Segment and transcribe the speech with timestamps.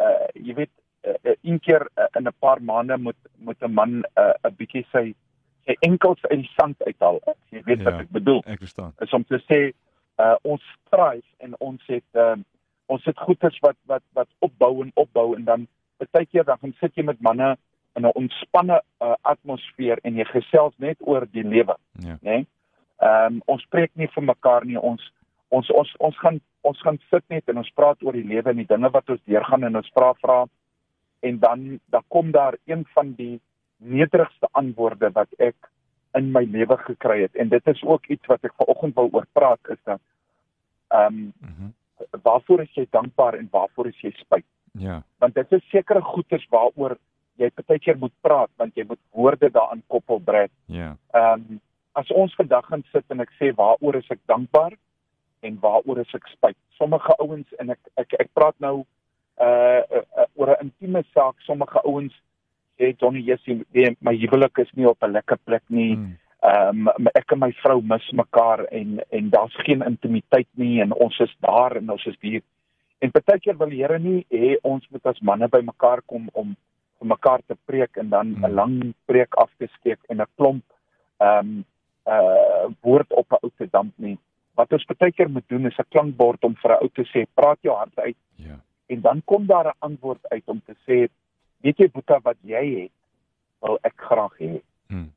[0.00, 0.70] uh jy weet
[1.06, 4.50] uh, uh, een keer uh, in 'n paar maande moet moet 'n man 'n uh,
[4.56, 5.14] bietjie sy
[5.66, 7.20] sy enkels uit die sand uithaal.
[7.50, 8.00] Jy weet wat Ja.
[8.00, 8.92] ek bedoel Ek verstaan.
[9.00, 9.72] is om te sê
[10.18, 12.36] uh ons strive en ons het uh
[12.86, 15.66] ons het goeders wat wat wat opbou en opbou en dan
[16.12, 17.56] baie keer dan gaan sit jy met manne
[17.96, 22.12] in 'n ontspanne uh, atmosfeer en jy gesels net oor die lewe, Ja.
[22.12, 22.18] né?
[22.22, 22.46] Nee?
[23.00, 24.76] Ehm um, ons spreek nie vir mekaar nie.
[24.80, 25.12] Ons
[25.48, 28.56] ons ons ons gaan ons gaan sit net en ons praat oor die lewe en
[28.56, 30.46] die dinge wat ons deurgaan en ons vra vra
[31.22, 33.40] en dan dan kom daar een van die
[33.78, 35.54] nederigste antwoorde wat ek
[36.14, 39.26] in my lewe gekry het en dit is ook iets wat ek vanoggend wil oor
[39.32, 40.00] praat is dat
[40.90, 41.70] ehm um, Mhm.
[42.22, 45.02] waarvoor is jy dankbaar en waarvoor is jy spyt Ja.
[45.18, 46.96] want dit is sekere goeders waaroor
[47.38, 50.96] jy baie keer moet praat want jy moet woorde daaraan koppel brei Ja.
[51.14, 51.60] ehm um,
[51.96, 54.74] as ons vandag gaan sit en ek sê waaroor is ek dankbaar
[55.40, 58.84] en waaroor is ek spyt sommige ouens en ek ek ek praat nou
[59.40, 62.12] uh, uh, uh oor 'n intieme saak sommige ouens
[62.78, 63.64] sê Johnny Jessie
[64.00, 66.16] my huwelik is nie op 'n lekker plek nie Mm.
[66.42, 70.92] ehm um, ek en my vrou mis mekaar en en daar's geen intimiteit nie en
[70.92, 72.42] ons is daar en ons is hier.
[73.00, 76.28] En baie keer wil die Here nie hê ons moet as manne by mekaar kom
[76.32, 76.56] om
[77.06, 78.54] mekaar te preek en dan 'n Hmm.
[78.54, 80.64] lang preek af te steek en 'n klomp
[81.20, 81.64] ehm um,
[82.06, 84.18] uh woord op 'n ou te damp nie.
[84.54, 87.26] Wat ons baie keer moet doen is 'n klankbord om vir 'n ou te sê
[87.34, 88.58] praat jou hart uit Ja.
[88.86, 91.08] en dan kom daar 'n antwoord uit om te sê
[91.62, 92.92] weet jy Boeta wat jy het
[93.60, 95.10] wil ek graag hê Mm.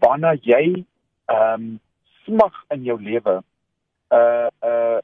[0.00, 0.84] waarna jy
[1.28, 1.80] ehm um,
[2.24, 3.42] smag in jou lewe
[4.10, 4.98] uh uh,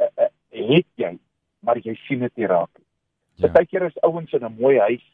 [0.00, 1.18] uh, uh het jy
[1.60, 2.84] maar jy sien dit nie raak nie.
[3.34, 3.48] Ja.
[3.48, 5.04] Partykeer is ouens in 'n mooi huis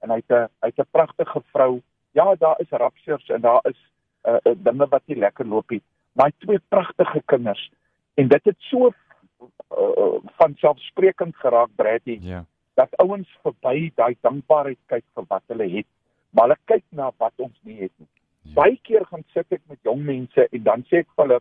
[0.00, 1.82] en hy het 'n hy het 'n pragtige vrou.
[2.12, 3.80] Ja, daar is rapseurs en daar is
[4.24, 7.70] uh, uh dinge wat nie lekker loop nie, maar hy het twee pragtige kinders
[8.14, 12.44] en dit het so uh, van selfsprekend geraak Bradley Ja.
[12.74, 15.86] dat ouens verby daai dankbaarheid kyk vir wat hulle het,
[16.30, 18.08] maar hulle kyk na wat ons nie het nie.
[18.42, 18.54] Ja.
[18.54, 21.40] Baie keer gaan sit ek met jong mense en dan sê ek vir hulle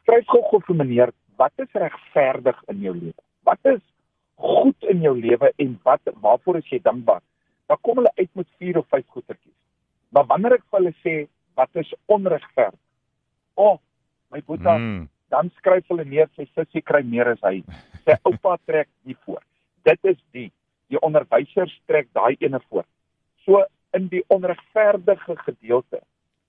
[0.00, 3.22] skryf gou-gou vir meneer, wat is regverdig in jou lewe?
[3.46, 3.82] Wat is
[4.40, 7.22] goed in jou lewe en wat waarvoor is jy dankbaar?
[7.68, 9.56] Dan kom hulle uit met 4 of 5 goetertjies.
[10.10, 11.14] Maar wanneer ek vir hulle sê
[11.58, 12.80] wat is onregverdig?
[13.54, 13.78] O, oh,
[14.32, 15.08] my boetie, Mm.
[15.30, 17.60] dan skryf hulle neer sy sussie kry meer as hy.
[18.04, 19.42] Sy oupa trek die voor.
[19.84, 20.48] Dit is die.
[20.90, 22.84] Die onderwysers trek daai ene voor.
[23.44, 23.64] So
[23.94, 26.00] in die onregverdige gedeelte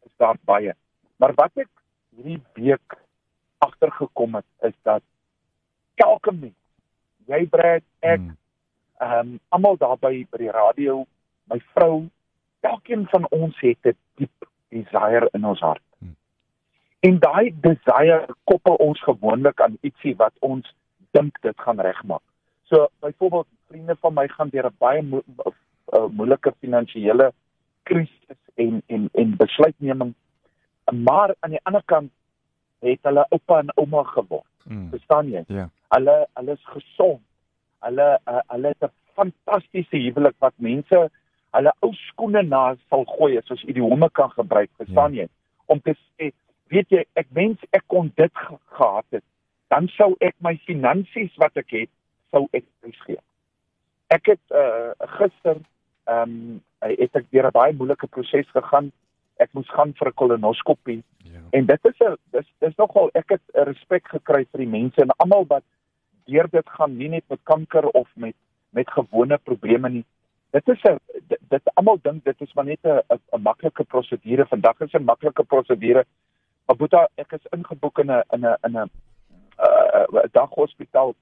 [0.06, 0.74] is daar baie.
[1.18, 1.70] Maar wat ek
[2.16, 2.98] hierdie week
[3.62, 5.04] agtergekom het is dat
[6.02, 6.58] elke mens,
[7.32, 8.38] jy Brad, ek, Mm.
[9.02, 11.06] ehm um, almal daar by by die radio,
[11.50, 12.10] my vrou,
[12.62, 15.82] elkeen van ons het 'n diep desire in ons hart.
[16.00, 16.16] Hmm.
[17.00, 20.76] En daai desire koppel ons gewoonlik aan ietsie wat ons
[21.12, 22.24] dink dit gaan regmaak.
[22.64, 25.22] So byvoorbeeld vriende van my gaan deur 'n baie mo
[25.94, 27.34] uh, moeilike finansiële
[27.84, 30.14] krisis en en en besluitneming.
[30.92, 32.12] Maar aan die ander kant
[32.80, 34.66] het hulle oupa en ouma geword.
[34.66, 34.90] Mm.
[34.90, 35.44] Verstaan jy?
[35.48, 35.70] Ja.
[35.92, 37.22] Hulle hulle is gesond.
[37.86, 41.10] Hulle uh, hulle het 'n fantastiese huwelik wat mense
[41.52, 45.28] hulle ou skoene na sal gooi as ons idiome kan gebruik, verstaan jy?
[45.66, 46.32] Om te sê,
[46.72, 49.24] weet jy, ek wens ek kon dit ge gehad het.
[49.68, 51.90] Dan sou ek my finansies wat ek het,
[52.32, 52.66] sou ek
[53.06, 53.20] gee.
[54.08, 55.60] Ek het uh gister
[56.08, 58.92] ehm um, het ek deur 'n baie moeilike proses gegaan.
[59.40, 61.40] Ek moes gaan vir 'n kolonoskopie Ja.
[61.52, 65.12] en dit is 'n dis dis nogal ek het respek gekry vir die mense en
[65.18, 65.64] almal wat
[66.26, 68.36] deur dit gaan nie net met kanker of met
[68.70, 70.06] met gewone probleme nie.
[70.52, 74.46] Dit is 'n dit, dit almal dink dit is maar net 'n 'n- maklike prosedure.
[74.46, 76.06] Vandag is 'n maklike prosedure.
[76.68, 78.90] Maar Boeta, ek is ingeboek in 'n in 'n in 'n
[79.60, 81.14] uh, 'n daghospitaal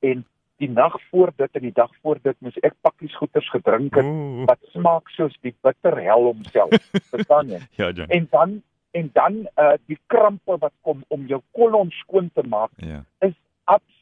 [0.00, 0.24] en
[0.56, 4.04] die nag voor dit en die dag voor dit moes ek pakkies goeters gedrink het
[4.04, 4.44] Ooh.
[4.46, 6.70] wat smaak soos die bitter hel homself.
[7.12, 7.60] Verstaan jy?
[7.70, 8.14] Ja, Johnny.
[8.14, 12.70] En dan en dan uh die krampe wat kom om jou kolon skoon te maak
[12.76, 13.04] Ja.
[13.20, 13.34] is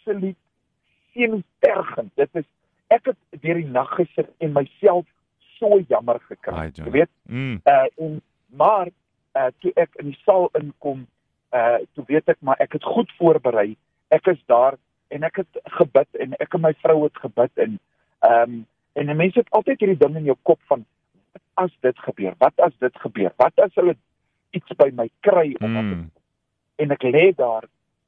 [0.06, 0.36] absoluut
[1.12, 2.10] sienstergend.
[2.14, 2.44] Dit is
[2.88, 5.06] ek het deur die nag gesit en myself
[5.58, 6.70] so jammer gekry.
[6.74, 7.60] Jy weet, Mm.
[7.64, 8.20] uh en
[8.56, 8.88] maar
[9.34, 11.06] uh toe ek in die saal inkom,
[11.52, 13.76] uh toe weet ek maar ek het goed voorberei.
[14.08, 14.76] Ek is daar
[15.08, 17.78] en ek het gebid en ek en my vrou het gebid en
[18.20, 20.84] ehm um, en 'n mens het altyd hierdie ding in jou kop van
[21.32, 22.34] wat as dit gebeur?
[22.38, 23.32] Wat as dit gebeur?
[23.36, 23.96] Wat as hulle
[24.50, 26.10] iets by my kry of wat Mm.
[26.76, 27.64] en ek lê daar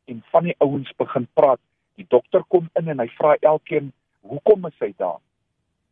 [0.07, 1.61] en van die ouens begin praat.
[1.99, 3.93] Die dokter kom in en hy vra elkeen,
[4.23, 5.21] "Hoekom is hy daar?"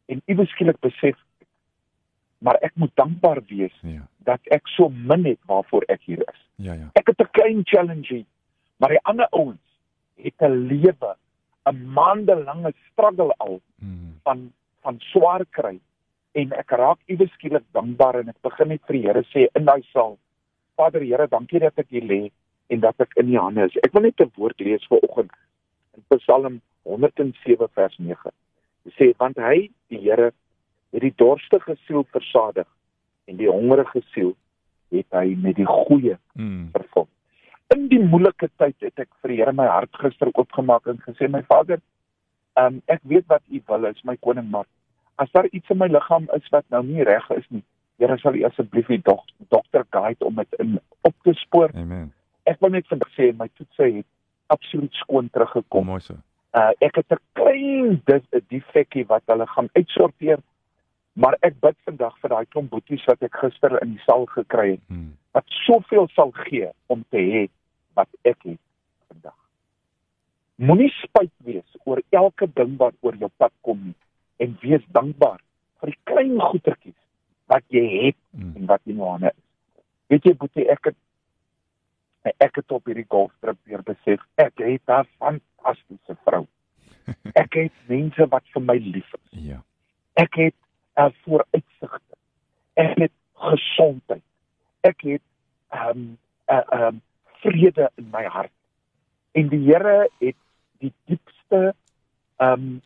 [0.08, 1.16] En iewes skielik besef
[2.38, 4.06] maar ek moet dankbaar wees Ja.
[4.24, 6.40] dat ek so min het waarvoor ek hier is.
[6.56, 6.90] Ja, ja.
[6.94, 8.24] Ek het 'n klein challenge,
[8.78, 9.62] maar die ander ouens
[10.16, 11.16] het 'n lewe,
[11.66, 14.20] 'n maandelange struggle al Mm.
[14.22, 15.80] van van swaar kry
[16.32, 19.64] en ek raak iewes skielik dankbaar en ek begin net vir die Here sê in
[19.64, 20.18] daai saal
[20.76, 22.30] Vader Here dankie dat ek hier lê
[22.70, 23.76] en dat ek in U hande is.
[23.82, 25.30] Ek wil net 'n woord lees vir oggend
[25.96, 28.32] in Psalm 107 vers 9.
[28.86, 30.30] Dit sê want hy die Here
[30.92, 32.68] het die dorstige siel versadig
[33.26, 34.34] en die hongerige siel
[34.94, 36.68] het hy met die goeie Mm.
[36.72, 37.08] vervul.
[37.74, 41.28] In die moeilike tyd het ek vir die Here my hart gister oopgemaak en gesê
[41.28, 41.80] my Vader,
[42.56, 44.66] um, ek weet wat U wil is my koning maar
[45.18, 47.62] as daar iets in my liggaam is wat nou nie reg is nie,
[47.98, 51.70] Here sal U asseblief die dok dokter guide om dit in op te spoor.
[51.74, 52.12] Amen.
[52.44, 54.06] Ek wil net vandag sê my toetse het
[54.46, 55.86] absoluut skoon teruggekom.
[55.86, 56.14] Mooi so.
[56.56, 60.38] Uh ek het 'n klein dis 'n defekkie wat hulle gaan uitsorteer,
[61.12, 64.70] maar ek bid vandag vir daai klomp boeties wat ek gister in die saal gekry
[64.70, 65.16] het Mm.
[65.32, 67.48] wat soveel sal gee om te hê
[67.94, 68.58] wat ek het
[69.08, 69.36] vandag.
[70.56, 73.94] Moenie spyt wees oor elke ding wat oor jou pad kom nie
[74.38, 75.40] en wees dankbaar
[75.80, 77.00] vir die klein goedertjies
[77.46, 78.56] wat jy het Mm.
[78.56, 79.42] en wat in jou hande is.
[80.08, 80.96] Weet jy Boetie, ek het
[82.36, 86.46] ek het op hierdie golftrip weer besef ek het 'n fantastiese vrou.
[87.42, 89.38] Ek het mense wat vir my lief is.
[89.38, 89.62] Ja.
[90.14, 90.54] Ek het
[90.98, 92.16] 'n vooruitsigte.
[92.74, 94.22] Ek het gesondheid.
[94.80, 95.22] Ek het
[95.70, 96.18] ehm um,
[96.48, 97.00] 'n uh, um,
[97.42, 98.52] vrede in my hart.
[99.32, 100.36] En die Here het
[100.78, 101.74] die diepste
[102.36, 102.82] ehm um,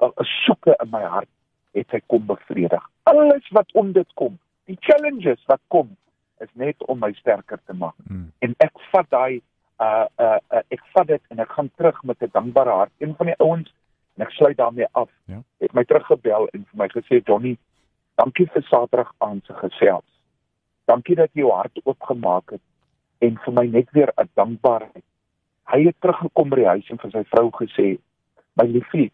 [0.00, 1.28] 'n soeke in my hart
[1.72, 2.90] het hy kom bevredig.
[3.02, 5.96] Alles wat om dit kom, die challenges wat kom,
[6.42, 7.96] is net om my sterker te maak.
[8.08, 8.30] Mm.
[8.38, 9.40] En ek vat daai
[9.82, 12.92] uh uh, uh ek vat dit en ek gaan terug met 'n dankbare hart.
[12.98, 13.72] Een van die ouens
[14.16, 15.10] en ek sluit daarmee af.
[15.24, 15.42] Ja.
[15.58, 17.56] Het my teruggebel en vir my gesê Johnny,
[18.14, 20.10] dankie vir Saterdag aand se gesels.
[20.84, 22.62] Dankie dat jy jou hart oopgemaak het
[23.18, 25.04] en vir my net weer 'n dankbaarheid.
[25.72, 27.98] Hy het teruggekom by die huis en vir sy vrou gesê,
[28.54, 29.12] "My liefie,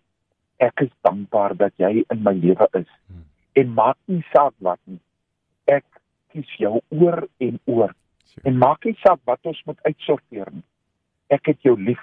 [0.58, 2.88] ek is dankbaar dat jy in my lewe is.
[3.06, 3.24] Hmm.
[3.58, 5.00] En maak nie saak wat nie.
[6.32, 7.94] Kies jou oor en oor.
[8.28, 8.44] Sure.
[8.48, 10.66] En maak nie saak wat ons moet uitsorteer nie.
[11.32, 12.02] Ek het jou lief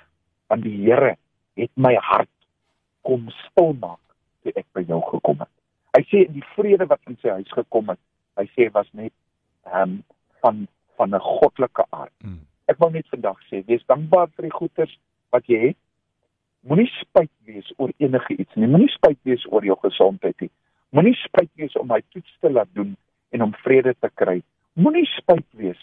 [0.49, 1.15] want die Here
[1.57, 2.31] het my hart
[3.05, 4.01] kom stil maak
[4.43, 5.51] toe ek by jou gekom het.
[5.95, 8.01] Hy sê in die vrede wat in sy huis gekom het,
[8.39, 9.13] hy sê was net
[9.65, 10.03] ehm um,
[10.43, 10.67] van
[10.97, 12.13] van 'n goddelike aard.
[12.23, 12.45] Mm.
[12.71, 14.93] Ek wil net vandag sê, wees dankbaar vir die goeders
[15.29, 15.77] wat jy het.
[16.65, 18.67] Moenie spyt wees oor enige iets nie.
[18.67, 20.49] Moenie spyt wees oor jou gesondheid nie.
[20.89, 22.95] Moenie spyt wees om hy toets te laat doen
[23.35, 24.39] en om vrede te kry.
[24.79, 25.81] Moenie spyt wees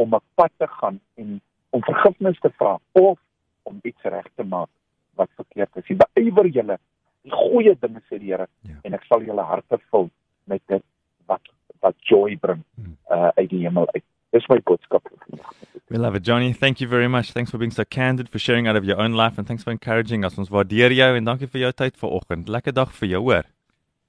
[0.00, 3.18] om 'n pad te gaan en om vergifnis te vra of
[3.64, 4.68] om iets reg te maak
[5.16, 5.96] wat verkeerd is.
[6.14, 6.78] Beywer julle
[7.24, 8.74] die goeie dinge sê die Here Ja.
[8.84, 10.10] en ek sal julle harte vul
[10.46, 10.82] met dit
[11.26, 11.40] wat
[11.80, 12.96] wat joy bring Hmm.
[13.10, 14.02] uh, uit die hemel uit.
[14.32, 15.52] Dis my boodskap vir vandag.
[15.88, 16.52] We love it, Johnny.
[16.52, 17.32] Thank you very much.
[17.32, 19.70] Thanks for being so candid, for sharing out of your own life, and thanks for
[19.72, 20.38] encouraging us.
[20.38, 22.48] Ons waardeer jou en dankie vir jou tyd vanoggend.
[22.48, 23.44] Lekker dag vir jou, hoor.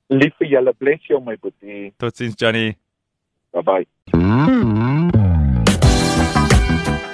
[0.10, 1.94] Lief vir julle, bless jou my boetie.
[1.98, 2.76] Totsiens, Johnny.
[3.56, 3.88] Bye bye.